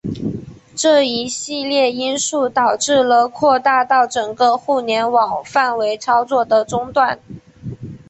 [0.75, 7.19] 这一系列因素导致了扩大到整个互联网范围操作的中断。